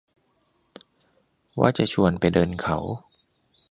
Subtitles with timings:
[1.59, 2.77] ว่าจะชวนไปเดินเขา